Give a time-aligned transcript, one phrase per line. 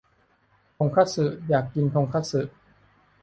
[0.77, 2.41] ทงคัตสึ อยากกินทงคัตสึ